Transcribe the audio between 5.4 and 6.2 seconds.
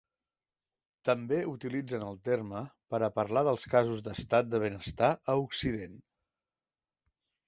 Occident.